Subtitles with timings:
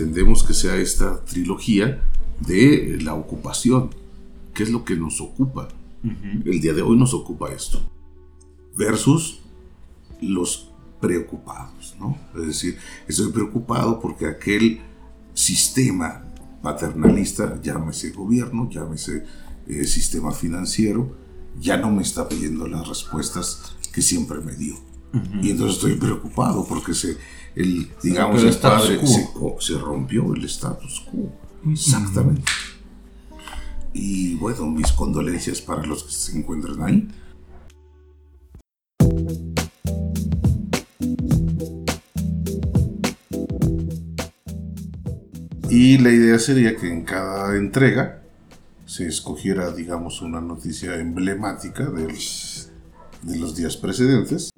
[0.00, 2.02] pretendemos que sea esta trilogía
[2.40, 3.90] de la ocupación,
[4.54, 5.68] que es lo que nos ocupa.
[6.02, 7.82] El día de hoy nos ocupa esto.
[8.74, 9.40] Versus
[10.22, 10.70] los
[11.02, 12.16] preocupados, ¿no?
[12.34, 14.80] Es decir, estoy preocupado porque aquel
[15.34, 16.24] sistema
[16.62, 19.26] paternalista, llámese gobierno, llámese
[19.66, 21.14] eh, sistema financiero,
[21.60, 24.76] ya no me está pidiendo las respuestas que siempre me dio.
[25.12, 27.16] Y entonces estoy preocupado porque se,
[27.56, 29.00] el, digamos, el, padre
[29.58, 31.32] se, rompió el status quo.
[31.70, 32.44] Exactamente.
[33.92, 37.08] Y bueno, mis condolencias para los que se encuentran ahí.
[45.68, 48.22] Y la idea sería que en cada entrega
[48.86, 54.50] se escogiera, digamos, una noticia emblemática de los días precedentes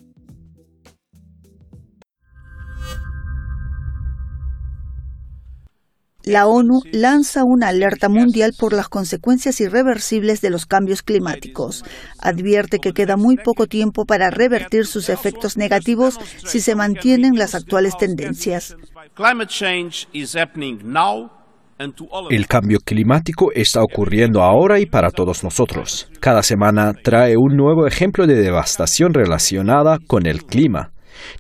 [6.33, 11.85] La ONU lanza una alerta mundial por las consecuencias irreversibles de los cambios climáticos.
[12.19, 17.55] Advierte que queda muy poco tiempo para revertir sus efectos negativos si se mantienen las
[17.55, 18.75] actuales tendencias.
[22.31, 26.11] El cambio climático está ocurriendo ahora y para todos nosotros.
[26.19, 30.93] Cada semana trae un nuevo ejemplo de devastación relacionada con el clima.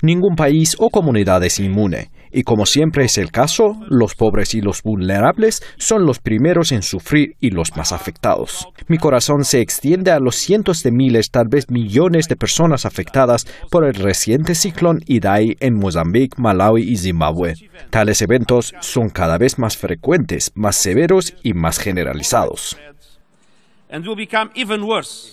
[0.03, 4.61] Ningún país o comunidad es inmune, y como siempre es el caso, los pobres y
[4.61, 8.69] los vulnerables son los primeros en sufrir y los más afectados.
[8.89, 13.47] Mi corazón se extiende a los cientos de miles, tal vez millones de personas afectadas
[13.71, 17.55] por el reciente ciclón Idai en Mozambique, Malawi y Zimbabue.
[17.91, 22.77] Tales eventos son cada vez más frecuentes, más severos y más generalizados.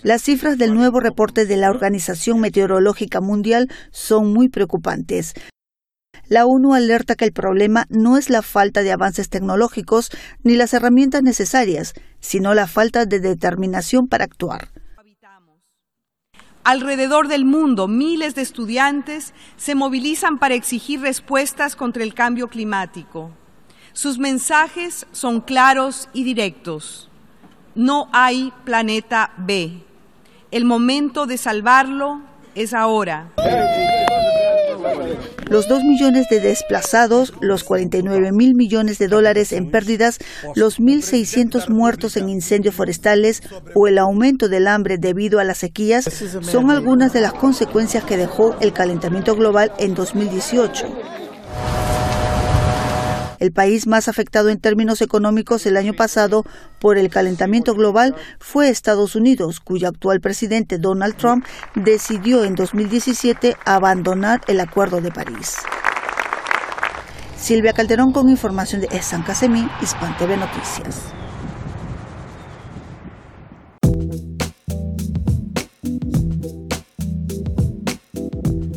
[0.04, 5.34] Las cifras del nuevo reporte de la Organización Meteorológica Mundial son muy preocupantes.
[6.30, 10.12] La ONU alerta que el problema no es la falta de avances tecnológicos
[10.44, 14.70] ni las herramientas necesarias, sino la falta de determinación para actuar.
[16.64, 23.32] Alrededor del mundo, miles de estudiantes se movilizan para exigir respuestas contra el cambio climático.
[23.94, 27.10] Sus mensajes son claros y directos.
[27.74, 29.84] No hay planeta B.
[30.52, 32.22] El momento de salvarlo
[32.54, 33.32] es ahora.
[35.50, 40.20] Los 2 millones de desplazados, los 49 mil millones de dólares en pérdidas,
[40.56, 43.42] los 1.600 muertos en incendios forestales
[43.76, 46.06] o el aumento del hambre debido a las sequías
[46.42, 51.19] son algunas de las consecuencias que dejó el calentamiento global en 2018.
[53.40, 56.46] El país más afectado en términos económicos el año pasado
[56.80, 63.56] por el calentamiento global fue Estados Unidos, cuyo actual presidente Donald Trump decidió en 2017
[63.66, 65.56] abandonar el Acuerdo de París.
[67.38, 71.14] Silvia Calderón con información de San Casemí, Hispan Noticias.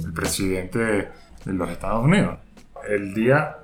[0.05, 2.39] El presidente de los Estados Unidos,
[2.89, 3.62] el día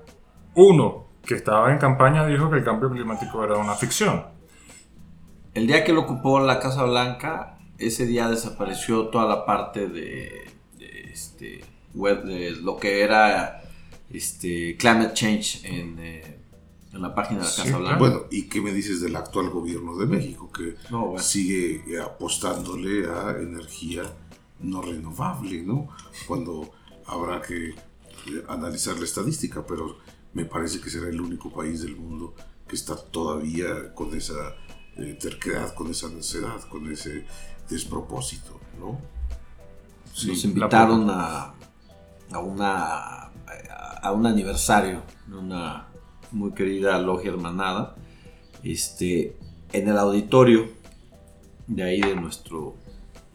[0.58, 4.24] uno que estaba en campaña dijo que el cambio climático era una ficción.
[5.54, 10.50] El día que lo ocupó la Casa Blanca, ese día desapareció toda la parte de,
[11.12, 11.64] este,
[11.94, 13.62] web, de lo que era
[14.10, 16.38] este, climate change en, eh,
[16.92, 17.98] la página de la Casa Blanca.
[17.98, 20.74] Bueno, ¿y qué me dices del actual gobierno de México que
[21.18, 24.02] sigue apostándole a energía
[24.60, 25.88] no renovable, ¿no?
[26.26, 26.68] Cuando
[27.06, 27.74] habrá que
[28.48, 29.98] analizar la estadística, pero
[30.34, 32.34] me parece que será el único país del mundo
[32.66, 34.54] que está todavía con esa
[34.96, 37.24] eh, terquedad, con esa necedad, con ese
[37.68, 39.00] despropósito, ¿no?
[40.26, 41.54] Nos invitaron a,
[42.32, 43.30] a, una,
[44.02, 45.86] a un aniversario de una
[46.32, 47.94] muy querida logia hermanada,
[48.62, 49.36] este,
[49.72, 50.68] en el auditorio
[51.66, 52.74] de ahí de nuestro,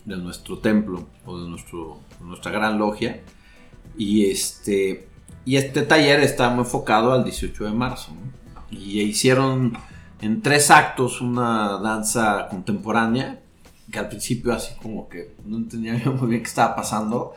[0.06, 3.24] de nuestro templo o de, nuestro, de nuestra gran logia,
[3.98, 5.08] y este
[5.46, 8.14] y este taller está muy enfocado al 18 de marzo.
[8.72, 9.78] Y hicieron
[10.22, 13.42] en tres actos una danza contemporánea,
[13.92, 17.34] que al principio así como que no entendía muy bien qué estaba pasando,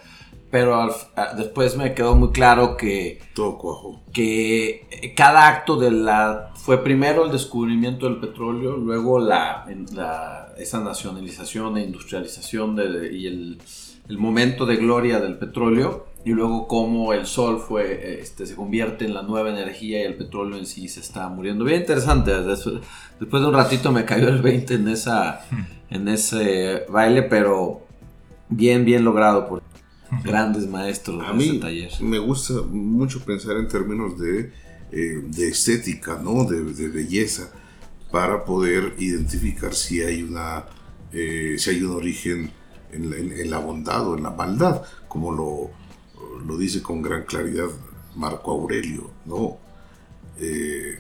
[0.51, 0.95] pero
[1.37, 7.33] después me quedó muy claro que todo que cada acto de la fue primero el
[7.33, 9.67] descubrimiento del petróleo, luego la,
[10.57, 12.77] esa nacionalización e industrialización
[13.13, 13.61] y el,
[14.09, 19.07] el momento de gloria del petróleo y luego cómo el sol fue, este, se convierte
[19.07, 21.65] en la nueva energía y el petróleo en sí se está muriendo.
[21.65, 22.33] Bien interesante.
[22.33, 25.47] Después de un ratito me cayó el 20 en, esa,
[25.89, 27.87] en ese baile, pero
[28.49, 29.63] bien, bien logrado por
[30.23, 31.61] grandes maestros A mí
[32.01, 34.53] Me gusta mucho pensar en términos de
[34.93, 36.45] eh, de estética, ¿no?
[36.45, 37.51] De, belleza,
[38.13, 40.65] para poder identificar si hay, una,
[41.13, 42.53] eh, si hay un origen
[42.93, 45.71] en la, bondad o en la maldad, como lo,
[46.47, 47.69] lo dice con gran claridad
[48.15, 49.59] Marco Aurelio, ¿no?
[50.39, 50.99] Eh,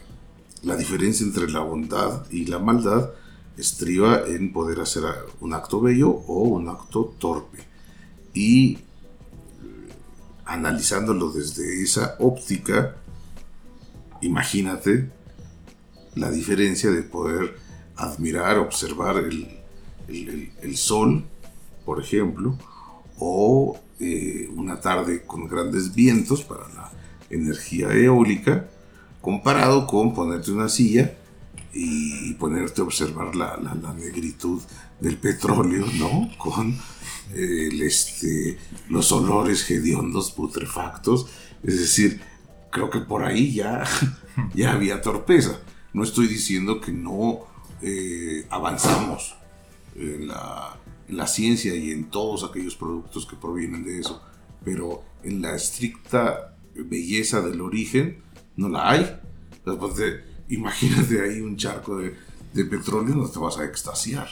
[0.63, 3.11] la diferencia entre la bondad y la maldad
[3.57, 5.05] estriba en poder hacer
[5.41, 7.59] un acto bello o un acto torpe.
[8.35, 8.79] Y eh,
[10.45, 12.97] analizándolo desde esa óptica,
[14.21, 15.11] imagínate
[16.15, 17.57] la diferencia de poder
[17.97, 19.61] admirar, observar el,
[20.09, 21.25] el sol
[21.87, 22.59] por ejemplo,
[23.17, 26.91] o eh, una tarde con grandes vientos para la
[27.31, 28.69] energía eólica,
[29.21, 31.15] comparado con ponerte una silla
[31.73, 33.57] y ponerte a observar la,
[33.99, 34.63] negritud
[35.01, 36.31] del petróleo, ¿no?
[36.39, 36.79] Con
[37.35, 38.59] este,
[38.89, 41.27] los olores hediondos putrefactos.
[41.63, 42.21] Es decir,
[42.71, 43.85] creo que por ahí ya,
[44.55, 45.61] ya había torpeza.
[45.93, 47.41] No estoy diciendo que no
[47.83, 49.37] eh, avanzamos
[49.95, 50.79] en la
[51.09, 54.23] la ciencia y en todos aquellos productos que provienen de eso,
[54.65, 58.23] pero en la estricta belleza del origen
[58.57, 59.21] no la hay.
[60.49, 62.15] imagínate ahí un charco de,
[62.53, 64.29] de petróleo, no te vas a extasiar.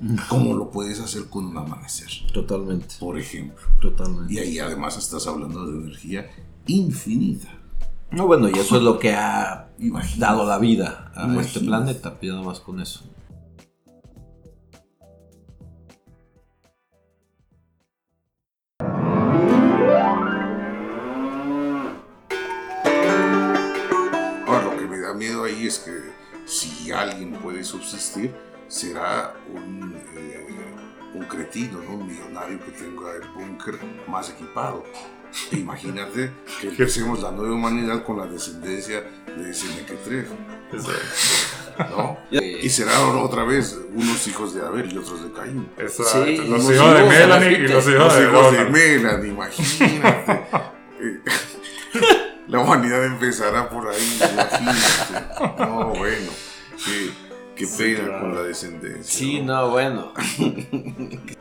[0.28, 2.08] ¿Cómo lo puedes hacer con un amanecer?
[2.32, 2.96] Totalmente.
[3.00, 3.66] Por ejemplo.
[3.80, 4.32] Totalmente.
[4.32, 6.30] Y ahí además estás hablando de energía
[6.66, 7.48] infinita.
[8.10, 9.68] No, bueno, y eso es lo que ha
[10.16, 13.04] dado la vida a este planeta, nada más con eso.
[27.68, 28.34] Subsistir,
[28.66, 30.46] será un, eh,
[31.14, 31.96] un cretino, ¿no?
[31.96, 34.84] un millonario que tenga el búnker más equipado.
[35.52, 40.30] Imagínate que empecemos la nueva humanidad con la descendencia de Senequetref.
[41.90, 42.16] ¿no?
[42.30, 45.68] Y será otra vez unos hijos de Abel y otros de Caín.
[45.88, 50.46] Sí, los, hijos de Melanie y los hijos, de, hijos de Melanie, imagínate.
[52.48, 55.58] la humanidad empezará por ahí, imagínate.
[55.58, 56.32] No, bueno,
[57.58, 59.02] qué, pena con la descendencia.
[59.02, 60.12] Sí, no, bueno.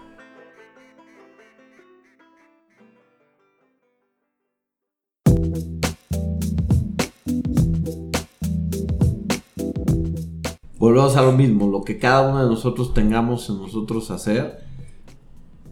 [10.80, 14.60] Volvemos a lo mismo, lo que cada uno de nosotros tengamos en nosotros hacer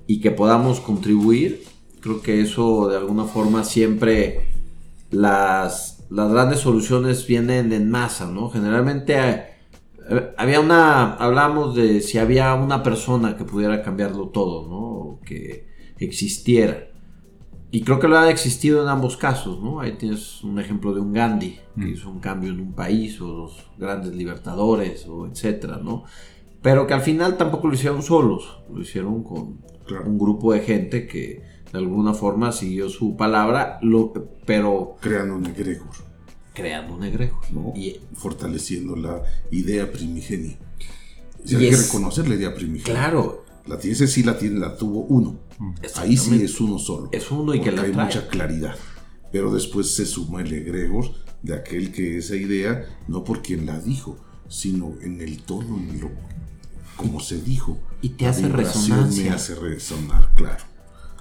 [0.07, 1.63] y que podamos contribuir,
[2.01, 4.49] creo que eso de alguna forma siempre
[5.11, 8.49] las, las grandes soluciones vienen en masa, ¿no?
[8.49, 9.54] Generalmente
[10.37, 15.19] había una, hablamos de si había una persona que pudiera cambiarlo todo, ¿no?
[15.25, 15.67] Que
[15.97, 16.89] existiera.
[17.71, 19.81] Y creo que lo ha existido en ambos casos, ¿no?
[19.81, 21.93] Ahí tienes un ejemplo de un Gandhi que mm.
[21.93, 26.03] hizo un cambio en un país, o los grandes libertadores, o etcétera, ¿no?
[26.61, 29.59] Pero que al final tampoco lo hicieron solos, lo hicieron con
[30.05, 34.13] un grupo de gente que, de alguna forma siguió su palabra, lo,
[34.45, 34.95] pero...
[35.01, 36.14] Creando un egregor.
[36.55, 37.39] Creando un egregor.
[37.51, 37.73] ¿no?
[37.75, 39.21] Y, Fortaleciendo la
[39.51, 40.57] idea primigenia.
[41.45, 42.93] hay que reconocer la idea primigenia.
[42.93, 43.45] Claro.
[43.67, 45.39] La sí la tiene, la tuvo uno.
[45.95, 47.09] Ahí sí es uno solo.
[47.11, 48.75] Es uno y que la hay mucha claridad.
[49.31, 53.79] Pero después se suma el egregor de aquel que esa idea, no por quien la
[53.79, 56.11] dijo, sino en el tono, en lo
[56.95, 57.77] como se dijo.
[58.01, 59.23] Y te hace resonancia.
[59.23, 60.63] me hace resonar, claro.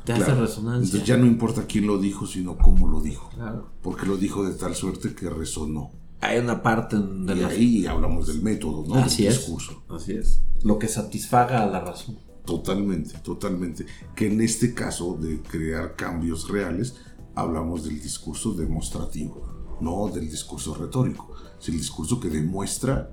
[0.04, 0.84] Te hace resonancia.
[0.84, 3.30] Entonces ya no importa quién lo dijo, sino cómo lo dijo.
[3.34, 3.70] Claro.
[3.82, 5.92] Porque lo dijo de tal suerte que resonó.
[6.20, 8.94] Hay una parte de y ahí hablamos del método, ¿no?
[8.96, 9.38] Así es.
[9.38, 9.82] Discurso.
[9.88, 10.40] Así es.
[10.62, 12.18] Lo que satisfaga a la razón.
[12.44, 13.86] Totalmente, totalmente.
[14.14, 16.96] Que en este caso de crear cambios reales,
[17.34, 21.32] hablamos del discurso demostrativo, no del discurso retórico.
[21.60, 23.10] Es el discurso que demuestra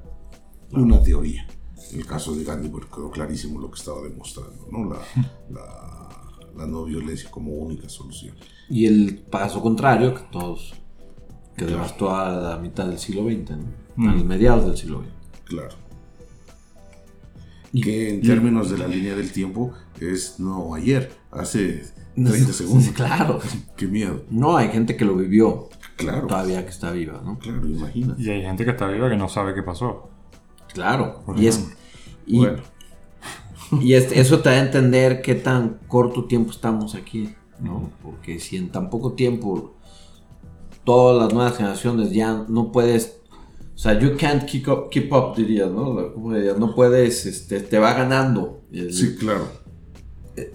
[0.71, 1.47] una teoría.
[1.91, 4.89] En el caso de Gandhi, pues, quedó clarísimo lo que estaba demostrando, ¿no?
[4.89, 4.99] la
[5.49, 5.90] la
[6.55, 8.35] no violencia como única solución.
[8.69, 10.73] Y el paso contrario, que todos,
[11.57, 13.57] que devastó a la mitad del siglo XX,
[13.95, 14.09] ¿no?
[14.09, 14.27] a los mm.
[14.27, 15.09] mediados del siglo XX.
[15.45, 15.75] Claro.
[17.73, 22.89] Y, que en términos de la línea del tiempo es no ayer, hace 30 segundos.
[22.89, 23.39] Claro.
[23.77, 24.23] Qué miedo.
[24.29, 25.69] No, hay gente que lo vivió.
[25.95, 26.27] Claro.
[26.27, 27.37] Todavía que está viva, ¿no?
[27.37, 28.15] Claro, imagina.
[28.17, 30.09] Y hay gente que está viva que no sabe qué pasó.
[30.73, 31.23] Claro.
[31.37, 31.69] y es.
[32.25, 32.61] Y, bueno.
[33.81, 37.91] Y eso te da a entender qué tan corto tiempo estamos aquí, ¿no?
[38.03, 39.75] Porque si en tan poco tiempo
[40.83, 43.21] todas las nuevas generaciones ya no puedes,
[43.73, 45.93] o sea, you can't keep up, keep up diría, ¿no?
[46.57, 48.61] No puedes, este, te va ganando.
[48.71, 49.47] Sí, claro.
[50.35, 50.53] Eh,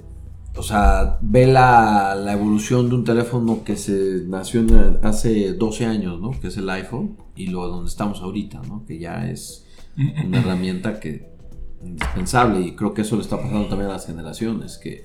[0.56, 4.64] o sea, ve la, evolución de un teléfono que se nació
[5.02, 6.32] hace 12 años, ¿no?
[6.32, 8.84] Que es el iPhone, y lo donde estamos ahorita, ¿no?
[8.84, 9.64] Que ya es
[9.96, 11.35] una herramienta que
[11.82, 15.04] indispensable, y creo que eso le está pasando también a las generaciones, que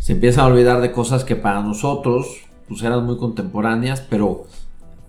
[0.00, 2.26] se empiezan a olvidar de cosas que para nosotros,
[2.68, 4.46] pues eran muy contemporáneas, pero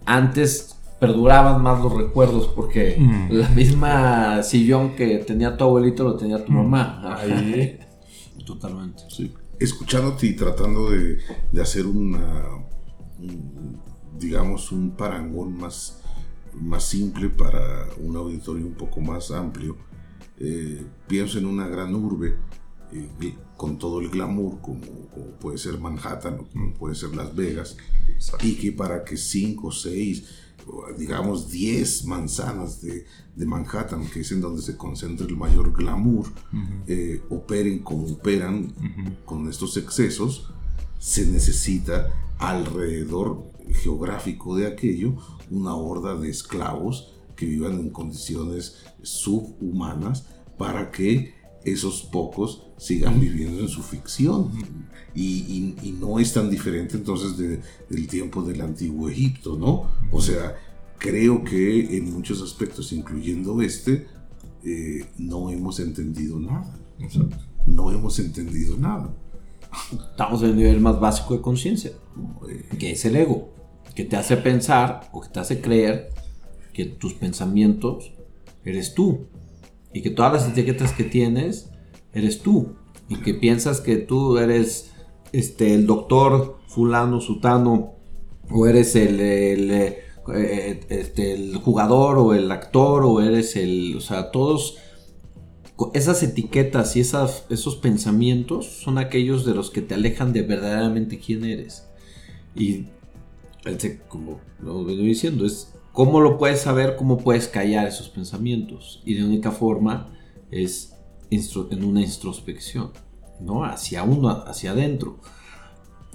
[0.05, 3.27] antes perduraban más los recuerdos porque mm.
[3.31, 6.55] la misma sillón que tenía tu abuelito lo tenía tu mm.
[6.55, 7.17] mamá.
[7.17, 7.77] Ahí.
[8.45, 9.03] Totalmente.
[9.09, 9.33] Sí.
[9.59, 11.17] Escuchándote y tratando de,
[11.61, 12.43] hacer una,
[14.17, 16.01] digamos, un parangón más,
[16.53, 19.75] más simple para un auditorio un poco más amplio,
[20.37, 22.37] eh, pienso en una gran urbe
[22.91, 24.81] eh, con todo el glamour como,
[25.39, 27.77] puede ser Manhattan o como puede ser Las Vegas
[28.41, 30.23] y que para que 5, 6,
[30.97, 36.27] digamos 10 manzanas de, de, Manhattan, que es en donde se concentra el mayor glamour,
[36.87, 38.73] eh, operen como operan
[39.25, 40.49] con estos excesos,
[40.99, 45.15] se necesita alrededor geográfico de aquello
[45.49, 47.12] una horda de esclavos
[47.43, 50.25] que vivan en condiciones subhumanas
[50.57, 51.33] para que
[51.65, 54.51] esos pocos sigan viviendo en su ficción.
[55.13, 59.89] Y, no es tan diferente entonces del tiempo del antiguo Egipto, ¿no?
[60.11, 60.55] O sea,
[60.97, 64.07] creo que en muchos aspectos, incluyendo este,
[64.63, 66.77] eh, no hemos entendido nada.
[67.65, 69.13] No hemos entendido nada.
[70.11, 71.91] Estamos en el nivel más básico de conciencia,
[72.77, 73.53] que es el ego,
[73.95, 76.09] que te hace pensar o que te hace creer
[76.73, 78.13] que tus pensamientos
[78.65, 79.27] eres tú
[79.93, 81.69] y que todas las etiquetas que tienes
[82.13, 82.75] eres tú
[83.09, 84.91] y que piensas que tú eres
[85.31, 87.93] este, el doctor fulano, sutano
[88.49, 90.03] o eres el, eh,
[90.89, 94.77] este, el, jugador o el actor o eres el, o sea, todos
[95.93, 101.19] esas etiquetas y esas, esos pensamientos son aquellos de los que te alejan de verdaderamente
[101.19, 101.87] quién eres.
[102.55, 102.87] Y
[104.07, 106.95] como lo vengo diciendo, es ¿Cómo lo puedes saber?
[106.95, 109.03] ¿Cómo puedes callar esos pensamientos?
[109.05, 110.09] Y de única forma
[110.49, 110.95] es
[111.29, 112.91] en una introspección,
[113.39, 113.63] ¿no?
[113.63, 115.19] Hacia uno, hacia adentro.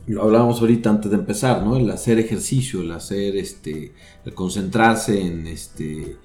[0.06, 1.76] Lo hablábamos ahorita antes de empezar, ¿no?
[1.76, 3.92] El hacer ejercicio, el hacer, este,
[4.24, 6.16] el concentrarse en, este,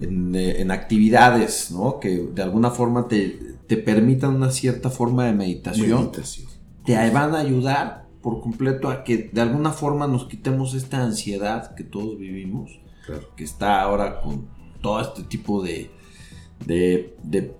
[0.00, 2.00] en, actividades, ¿no?
[2.00, 6.04] Que de alguna forma te, te, permitan una cierta forma de meditación.
[6.04, 6.48] meditación.
[6.86, 11.74] Te van a ayudar por completo a que de alguna forma nos quitemos esta ansiedad
[11.74, 12.80] que todos vivimos
[13.36, 14.48] que está ahora con
[14.80, 15.90] todo este tipo de,
[16.66, 17.54] de,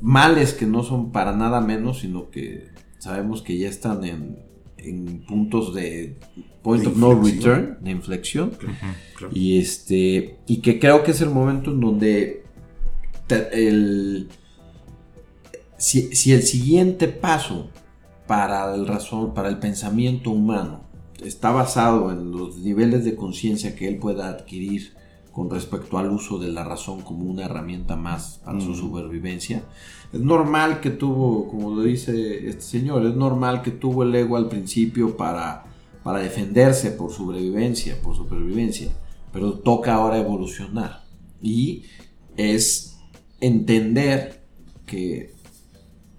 [0.00, 4.38] males que no son para nada menos, sino que sabemos que ya están en,
[4.76, 6.16] en puntos de
[6.62, 8.52] point of no return, de inflexión.
[9.32, 10.38] Y este.
[10.46, 12.44] Y que creo que es el momento en donde
[13.52, 14.28] el.
[15.76, 17.70] Si, si, el siguiente paso
[18.26, 20.87] para el razón, para el pensamiento humano
[21.24, 24.96] está basado en los niveles de conciencia que él pueda adquirir
[25.32, 28.74] con respecto al uso de la razón como una herramienta más para su mm.
[28.76, 29.62] supervivencia.
[30.12, 34.36] Es normal que tuvo, como lo dice este señor, es normal que tuvo el ego
[34.36, 35.64] al principio para,
[36.02, 38.90] para defenderse por sobrevivencia, por supervivencia,
[39.32, 41.04] pero toca ahora evolucionar
[41.40, 41.84] y
[42.36, 42.98] es
[43.40, 44.42] entender
[44.86, 45.34] que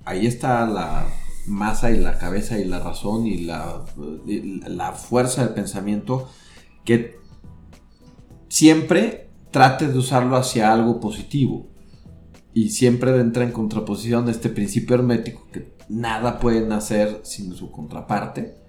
[0.06, 1.08] ahí está la
[1.50, 3.84] masa y la cabeza y la razón y la,
[4.68, 6.30] la fuerza del pensamiento
[6.86, 7.18] que
[8.48, 11.68] siempre trate de usarlo hacia algo positivo
[12.54, 18.60] y siempre entra en contraposición este principio hermético que nada puede nacer sin su contraparte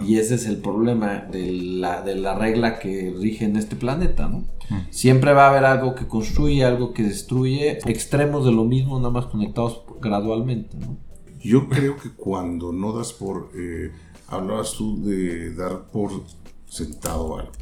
[0.00, 4.28] y ese es el problema de la, de la regla que rige en este planeta,
[4.28, 4.44] ¿no?
[4.90, 9.10] Siempre va a haber algo que construye, algo que destruye, extremos de lo mismo, nada
[9.10, 10.96] más conectados gradualmente, ¿no?
[11.44, 13.50] Yo creo que cuando no das por...
[13.54, 13.92] Eh,
[14.28, 16.10] hablabas tú de dar por
[16.66, 17.52] sentado algo.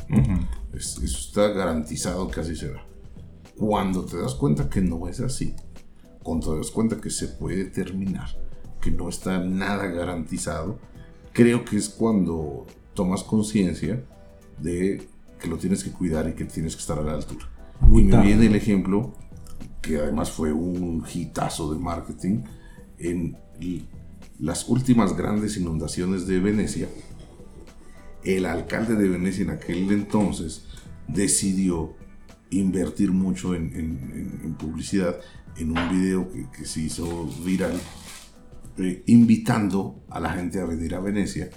[0.72, 2.84] eso está garantizado que así será.
[3.58, 5.54] Cuando te das cuenta que no es así,
[6.22, 8.28] cuando te das cuenta que se puede terminar,
[8.80, 10.78] que no está nada garantizado,
[11.32, 14.04] creo que es cuando tomas conciencia
[14.58, 15.06] de
[15.40, 17.48] que lo tienes que cuidar y que tienes que estar a la altura.
[17.80, 19.12] Muy y me viene el ejemplo,
[19.80, 22.42] que además fue un hitazo de marketing,
[22.98, 23.36] en
[24.38, 26.88] las últimas grandes inundaciones de Venecia,
[28.24, 30.64] el alcalde de Venecia en aquel entonces
[31.08, 31.94] decidió
[32.50, 35.16] invertir mucho en, publicidad
[35.56, 37.78] en un video que, se hizo viral
[38.78, 41.50] eh, invitando a la gente a venir a Venecia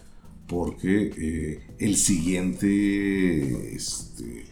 [0.47, 4.45] porque eh, el siguiente este,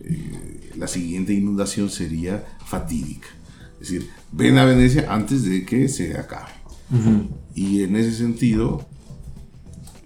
[0.00, 3.28] eh, la siguiente inundación sería fatídica.
[3.80, 6.63] Es decir ven a Venecia antes de que se acabe
[7.54, 8.84] Y en ese sentido,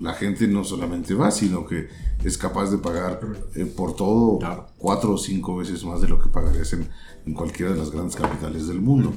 [0.00, 1.88] la gente no solamente va, sino que
[2.24, 3.20] es capaz de pagar
[3.54, 4.38] eh, por todo
[4.76, 6.88] cuatro o cinco veces más de lo que pagarías en,
[7.26, 9.12] en cualquiera de las grandes capitales del mundo.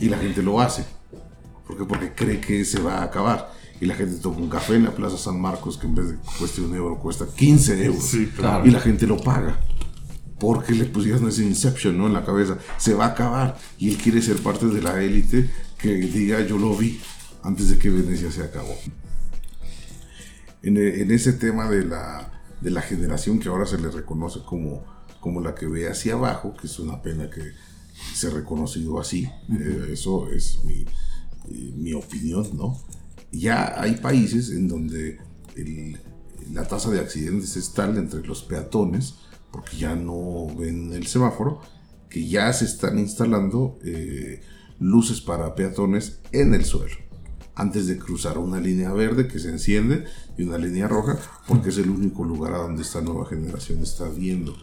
[0.00, 0.84] Y la gente lo hace.
[1.66, 1.84] ¿Por qué?
[1.84, 3.52] Porque cree que se va a acabar.
[3.80, 6.16] Y la gente toma un café en la Plaza San Marcos que en vez de
[6.38, 8.14] cueste un euro cuesta 15 euros.
[8.14, 9.58] Y la gente lo paga.
[10.38, 12.06] Porque le pusieron ese inception ¿no?
[12.06, 12.58] en la cabeza.
[12.76, 13.58] Se va a acabar.
[13.78, 15.50] Y él quiere ser parte de la élite
[15.82, 17.00] que diga yo lo vi
[17.42, 18.76] antes de que Venecia se acabó.
[20.62, 24.84] En, en ese tema de la, de la generación que ahora se le reconoce como,
[25.20, 27.42] como la que ve hacia abajo, que es una pena que
[28.14, 30.84] se ha reconocido así, eh, eso es mi,
[31.48, 32.80] mi opinión, ¿no?
[33.32, 35.18] Ya hay países en donde
[36.52, 39.14] la tasa de accidentes es tal entre los peatones,
[39.50, 41.60] porque ya no ven el semáforo,
[42.08, 44.42] que ya se están instalando eh,
[44.82, 46.96] luces para peatones en el suelo,
[47.54, 50.04] antes de cruzar una línea verde que se enciende
[50.36, 54.08] y una línea roja, porque es el único lugar a donde esta nueva generación está
[54.08, 54.54] viendo.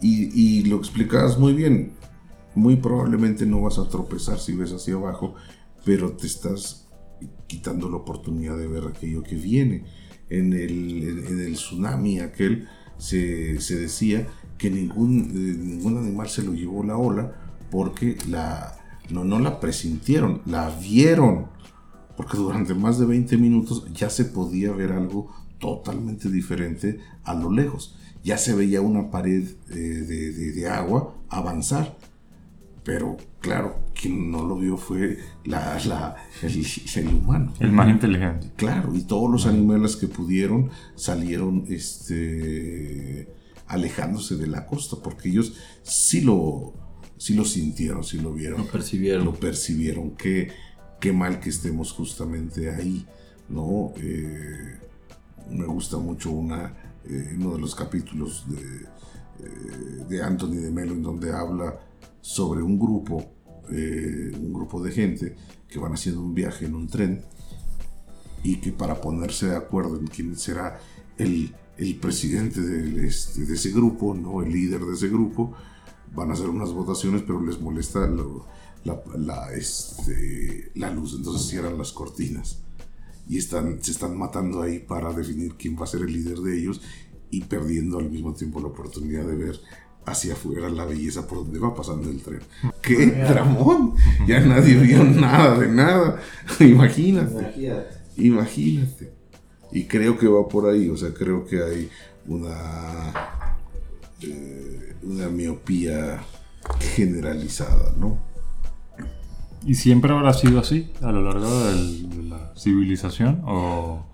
[0.00, 1.92] Y, lo explicabas muy bien,
[2.54, 5.34] muy probablemente no vas a tropezar si ves hacia abajo,
[5.82, 6.88] pero te estás
[7.46, 9.84] quitando la oportunidad de ver aquello que viene.
[10.28, 14.26] En el, en, el tsunami aquel se, se decía
[14.58, 17.43] que ningún, eh, ningún animal se lo llevó la ola
[17.74, 18.76] porque la,
[19.10, 21.46] no, no la presintieron, la vieron.
[22.16, 27.50] Porque durante más de 20 minutos ya se podía ver algo totalmente diferente a lo
[27.50, 27.96] lejos.
[28.22, 31.96] Ya se veía una pared eh, de, de, de agua avanzar
[32.84, 35.78] pero claro, quien no lo vio fue la,
[36.42, 37.54] el, humano.
[37.58, 38.50] El más inteligente.
[38.56, 43.26] Claro, y todos los animales que pudieron salieron este,
[43.66, 46.74] alejándose de la costa, porque ellos sí lo,
[47.16, 48.60] sí lo sintieron, sí lo vieron.
[48.60, 49.24] Lo percibieron.
[49.24, 50.12] Lo percibieron.
[50.12, 50.50] Qué,
[51.00, 53.06] qué mal que estemos justamente ahí,
[53.48, 53.92] ¿no?
[53.96, 54.78] Eh,
[55.50, 56.74] me gusta mucho una,
[57.04, 58.84] eh, uno de los capítulos de,
[59.46, 61.78] eh, de Anthony de Melo en donde habla
[62.20, 63.32] sobre un grupo,
[63.66, 65.36] un grupo de gente
[65.68, 67.22] que van haciendo un viaje en un tren
[68.42, 70.78] y que para ponerse de acuerdo en quién será
[71.18, 74.42] el, el presidente de, este, de, ese grupo, ¿no?
[74.42, 75.54] el líder de ese grupo,
[76.14, 78.08] van a hacer unas votaciones, pero les molesta
[78.84, 82.58] la, la, este, la luz, entonces cierran las cortinas
[83.28, 86.58] y están, se están matando ahí para definir quién va a ser el líder de
[86.58, 86.80] ellos
[87.30, 89.60] y perdiendo al mismo tiempo la oportunidad de ver
[90.06, 92.40] hacia afuera la belleza por donde va pasando el tren.
[92.82, 93.94] ¡Qué dramón!
[94.26, 96.20] Ya nadie vio nada de nada.
[96.60, 97.86] Imagínate.
[98.16, 99.12] Imagínate.
[99.72, 101.90] Y creo que va por ahí, o sea, creo que hay
[102.26, 103.33] una,
[104.30, 106.22] eh, una miopía
[106.94, 108.18] generalizada, ¿no?
[109.66, 113.42] ¿Y siempre habrá sido así a lo largo de la civilización?
[113.46, 114.06] O...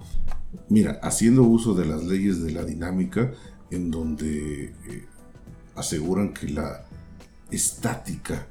[0.68, 3.32] Mira, haciendo uso de las leyes de la dinámica,
[3.70, 5.06] en donde eh,
[5.74, 6.84] aseguran que la
[7.50, 8.46] estática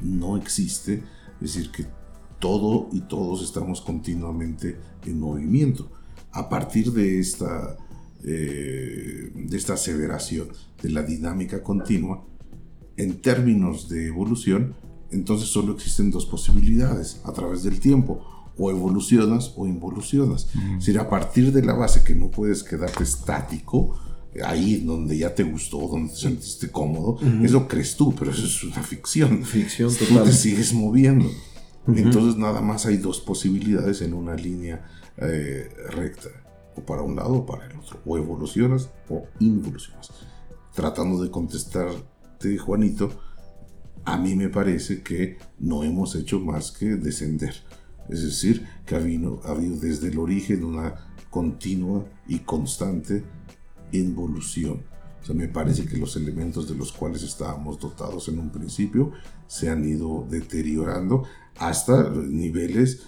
[0.00, 1.02] no existe,
[1.40, 1.86] es decir, que
[2.38, 5.90] todo y todos estamos continuamente en movimiento.
[6.32, 7.76] A partir de esta,
[8.24, 10.48] eh, de esta aseveración
[10.82, 12.24] de la dinámica continua,
[12.96, 14.74] en términos de evolución,
[15.10, 18.24] entonces solo existen dos posibilidades a través del tiempo.
[18.62, 20.48] O evolucionas o involucionas.
[20.54, 23.98] Es decir, a partir de la base que no puedes quedarte estático,
[24.44, 28.62] ahí donde ya te gustó, donde te sentiste cómodo, eso crees tú, pero eso es
[28.62, 29.44] una ficción.
[29.44, 31.30] Ficción Tú te sigues moviendo.
[31.88, 36.28] Entonces nada más hay dos posibilidades en una línea eh, recta,
[36.76, 40.10] o para un lado o para el otro, o evolucionas o involucionas.
[40.74, 43.10] Tratando de contestarte, Juanito,
[44.04, 47.54] a mí me parece que no hemos hecho más que descender.
[48.08, 50.94] Es decir, que ha habido, ha habido desde el origen una
[51.30, 53.24] continua y constante
[53.92, 54.82] involución.
[55.22, 59.12] O sea, me parece que los elementos de los cuales estábamos dotados en un principio
[59.46, 61.24] se han ido deteriorando
[61.58, 63.02] hasta niveles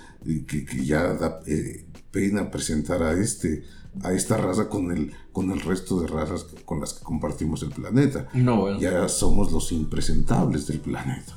[0.47, 3.65] que, que ya eh, pena presentar a, este,
[4.03, 7.71] a esta raza con el, con el resto de razas con las que compartimos el
[7.71, 8.29] planeta.
[8.35, 11.37] No, Ya somos los impresentables del planeta.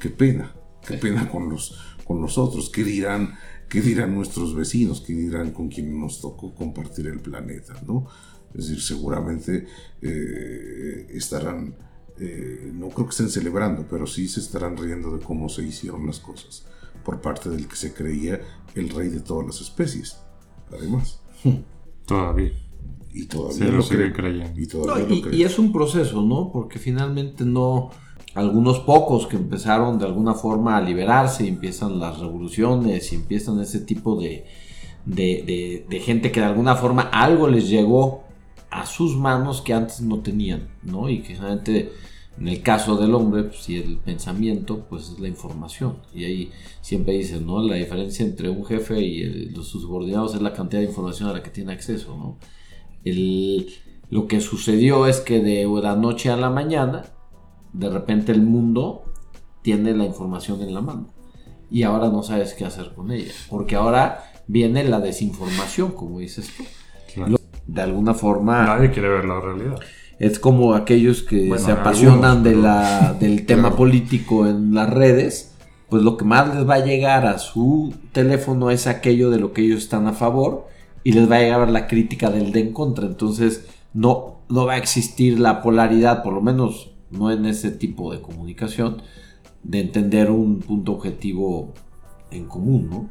[0.00, 0.52] Qué pena,
[0.84, 2.70] qué pena con los, con los otros.
[2.70, 3.34] ¿Qué dirán,
[3.68, 5.02] ¿Qué dirán nuestros vecinos?
[5.02, 7.74] ¿Qué dirán con quienes nos tocó compartir el planeta?
[7.86, 8.06] ¿no?
[8.54, 9.66] Es decir, seguramente
[10.00, 11.76] eh, estarán,
[12.18, 16.06] eh, no creo que estén celebrando, pero sí se estarán riendo de cómo se hicieron
[16.06, 16.64] las cosas
[17.04, 18.40] por parte del que se creía
[18.74, 20.18] el rey de todas las especies.
[20.72, 21.20] Además.
[22.06, 22.52] Todavía.
[23.16, 24.12] Y todavía lo, creen.
[24.12, 24.60] creyendo.
[24.60, 26.50] Y, todavía y, y, es un proceso, ¿no?
[26.50, 27.90] Porque finalmente no,
[28.34, 33.60] algunos pocos que empezaron de alguna forma a liberarse y empiezan las revoluciones y empiezan
[33.60, 34.44] ese tipo de,
[35.06, 38.24] de, gente que de alguna forma algo les llegó
[38.70, 41.08] a sus manos que antes no tenían, ¿no?
[41.08, 41.92] Y que realmente
[42.38, 45.98] en el caso del hombre, pues, y el pensamiento, pues es la información.
[46.12, 47.62] Y ahí siempre dicen, ¿no?
[47.62, 51.42] La diferencia entre un jefe y los subordinados es la cantidad de información a la
[51.42, 52.38] que tiene acceso, ¿no?
[54.10, 57.04] lo que sucedió es que de la noche a la mañana,
[57.72, 59.04] de repente el mundo
[59.60, 61.08] tiene la información en la mano.
[61.70, 63.32] Y ahora no sabes qué hacer con ella.
[63.50, 66.64] Porque ahora viene la desinformación, como dices tú.
[67.66, 68.64] De alguna forma...
[68.64, 69.80] Nadie quiere ver la realidad.
[70.18, 75.54] Es como aquellos que se apasionan de la, del tema político en las redes,
[75.88, 79.52] pues lo que más les va a llegar a su teléfono es aquello de lo
[79.52, 80.66] que ellos están a favor
[81.02, 83.06] y les va a llegar la crítica del de en contra.
[83.06, 88.12] Entonces no, no va a existir la polaridad, por lo menos no en ese tipo
[88.12, 89.02] de comunicación,
[89.62, 91.72] de entender un punto objetivo
[92.30, 93.10] en común, ¿no?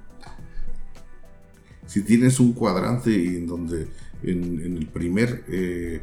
[1.85, 3.87] Si tienes un cuadrante en donde
[4.23, 6.01] en, el primer eh,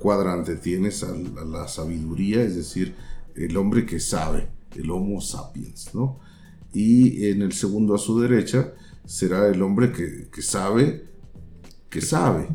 [0.00, 2.94] cuadrante tienes a, la sabiduría, es decir,
[3.36, 6.18] el hombre que sabe, el Homo sapiens, ¿no?
[6.72, 8.72] Y en el segundo a su derecha
[9.04, 11.04] será el hombre que, sabe,
[11.88, 12.48] que sabe.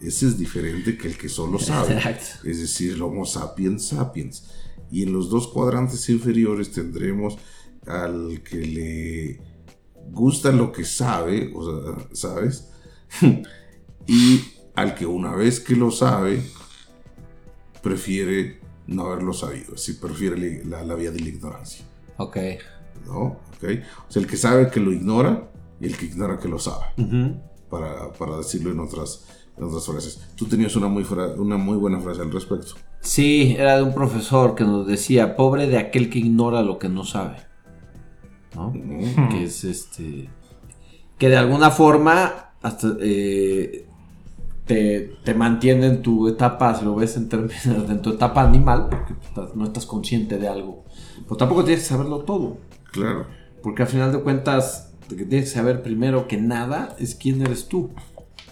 [0.00, 2.00] Ese es diferente que el que solo sabe.
[2.44, 4.50] Es decir, el Homo sapiens sapiens.
[4.90, 7.38] Y en los dos cuadrantes inferiores tendremos
[7.86, 9.40] al que le
[10.10, 12.68] gusta lo que sabe, o sea, ¿sabes?
[14.06, 14.40] y
[14.80, 16.42] al que una vez que lo sabe,
[17.82, 21.84] prefiere no haberlo sabido, si prefiere la, vía de la ignorancia.
[22.16, 22.36] Ok.
[23.06, 23.22] ¿No?
[23.22, 23.64] Ok.
[24.08, 26.86] O sea, el que sabe que lo ignora y el que ignora que lo sabe.
[27.68, 29.26] para, decirlo en otras,
[29.58, 30.28] otras frases.
[30.34, 32.72] Tú tenías una muy, una muy buena frase al respecto.
[33.00, 36.88] Sí, era de un profesor que nos decía, pobre de aquel que ignora lo que
[36.88, 37.36] no sabe.
[38.54, 38.72] ¿No?
[39.30, 40.30] Que es este...
[41.18, 43.89] Que de alguna forma hasta eh,
[45.24, 49.14] te, mantiene en tu etapa, si lo ves en, términos, en tu etapa animal, porque
[49.54, 50.84] no estás consciente de algo.
[51.24, 52.58] Pero tampoco tienes que saberlo todo.
[52.92, 53.26] Claro.
[53.62, 57.42] Porque al final de cuentas, lo que tienes que saber primero que nada es quién
[57.42, 57.90] eres tú.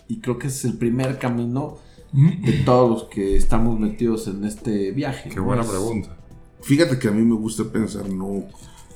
[0.08, 1.76] Y creo que ese es el primer camino
[2.12, 5.30] de todos los que estamos metidos en este viaje.
[5.30, 6.16] Qué buena pregunta.
[6.62, 8.44] Fíjate que a mí me gusta pensar no,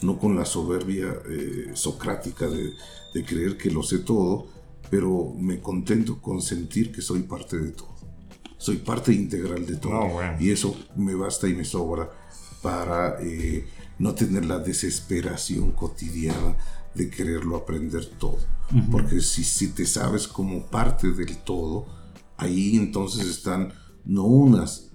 [0.01, 2.73] no con la soberbia eh, socrática de,
[3.15, 4.47] de creer que lo sé todo,
[4.93, 7.97] pero me contento con sentir que soy parte de todo.
[8.59, 10.21] Soy parte integral de todo.
[10.39, 12.11] Y eso me basta y me sobra
[12.61, 13.67] para eh,
[13.99, 16.59] no tener la desesperación cotidiana
[16.95, 18.37] de quererlo aprender todo.
[18.91, 21.87] Porque si, si te sabes como parte del todo,
[22.37, 23.73] ahí entonces están
[24.05, 24.91] no unas,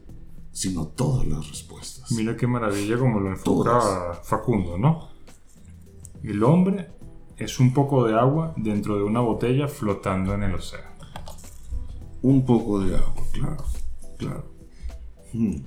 [0.51, 2.11] sino todas las respuestas.
[2.11, 5.09] Mira qué maravilla como lo enfoca Facundo, ¿no?
[6.21, 6.96] El hombre
[7.37, 10.87] es un poco de agua dentro de una botella flotando en el océano.
[12.21, 13.65] Un poco de agua, claro,
[14.17, 14.43] claro.
[15.33, 15.57] Hmm.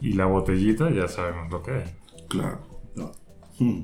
[0.00, 1.90] Y la botellita ya sabemos lo que es.
[2.28, 2.60] Claro.
[3.58, 3.82] Hmm.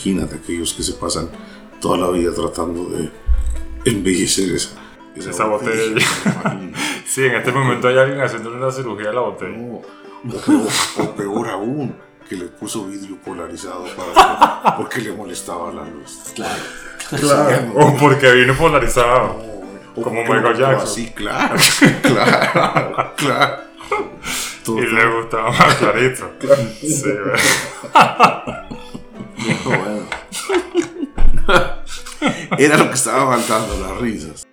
[0.00, 1.28] imagínate aquellos que se pasan
[1.78, 3.10] toda la vida tratando de
[3.84, 5.96] embellecer esa esa, botella.
[7.06, 9.58] sí, en este momento hay alguien haciendo una cirugía a la botella.
[10.98, 11.96] o, peor, aún,
[12.28, 16.32] que le puso vidrio polarizado para porque le molestaba la luz.
[16.34, 16.62] Claro.
[17.18, 17.72] claro.
[17.74, 19.42] O porque vino polarizado.
[19.94, 20.86] como Michael Jackson.
[20.86, 21.56] Sí, claro.
[22.02, 23.14] Claro.
[23.16, 23.56] claro.
[24.66, 26.30] y le gustaba más clarito.
[26.80, 27.04] Sí,
[29.64, 30.06] bueno.
[32.58, 34.46] Era lo que estaba faltando, las risas.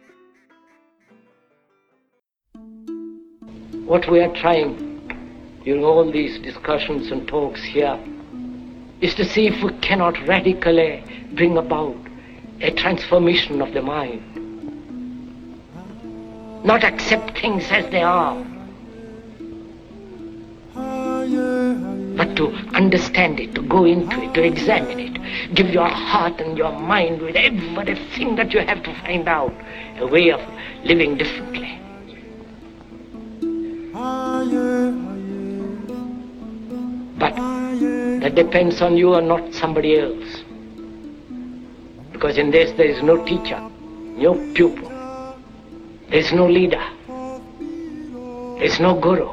[3.88, 7.98] What we are trying during all these discussions and talks here
[9.00, 11.96] is to see if we cannot radically bring about
[12.60, 14.22] a transformation of the mind.
[16.66, 18.36] Not accept things as they are,
[20.74, 25.56] but to understand it, to go into it, to examine it.
[25.56, 29.54] Give your heart and your mind with everything that you have to find out
[29.98, 30.42] a way of
[30.84, 31.77] living differently.
[37.18, 37.36] But
[38.22, 40.44] that depends on you and not somebody else.
[42.12, 43.60] Because in this there is no teacher,
[44.18, 44.90] no pupil,
[46.10, 49.32] there is no leader, there is no guru,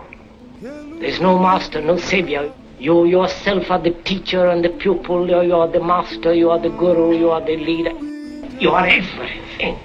[0.61, 2.53] there is no master, no savior.
[2.79, 6.71] You yourself are the teacher and the pupil, you are the master, you are the
[6.71, 7.93] guru, you are the leader.
[8.61, 9.79] You are everything.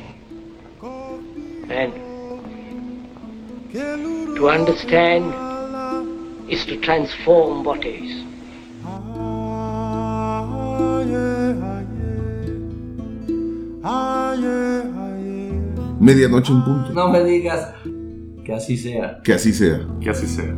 [1.70, 1.94] And
[4.36, 5.49] to understand
[6.50, 8.26] is to transform what is.
[16.00, 16.94] Medianoche en punto.
[16.94, 17.74] No me digas
[18.44, 19.20] que así sea.
[19.24, 19.86] Que así sea.
[20.02, 20.56] Que así sea.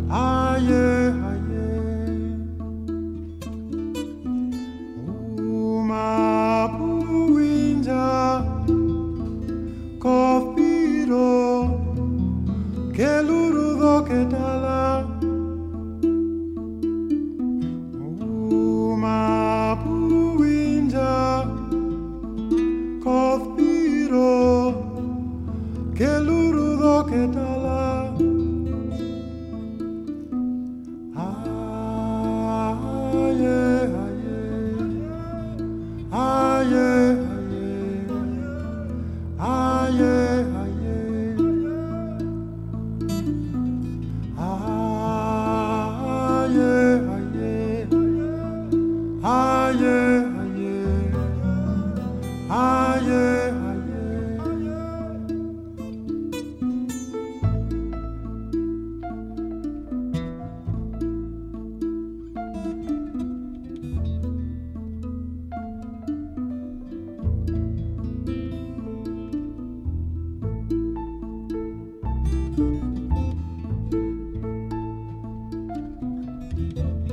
[76.70, 77.11] Que lurudo